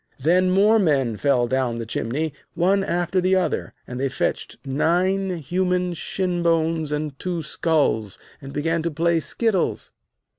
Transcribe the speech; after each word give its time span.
Then 0.19 0.49
more 0.49 0.79
men 0.79 1.15
fell 1.15 1.45
down 1.45 1.77
the 1.77 1.85
chimney, 1.85 2.33
one 2.55 2.83
after 2.83 3.21
the 3.21 3.35
other, 3.35 3.71
and 3.85 3.99
they 3.99 4.09
fetched 4.09 4.57
nine 4.65 5.37
human 5.37 5.93
shin 5.93 6.41
bones 6.41 6.91
and 6.91 7.19
two 7.19 7.43
skulls, 7.43 8.17
and 8.41 8.51
began 8.51 8.81
to 8.81 8.89
play 8.89 9.19
skittles. 9.19 9.91